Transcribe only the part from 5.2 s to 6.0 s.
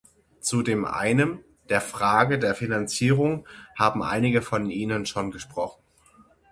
gesprochen.